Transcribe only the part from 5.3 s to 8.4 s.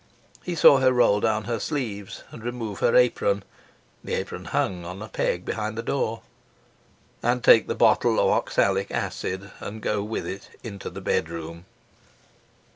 behind the door and take the bottle of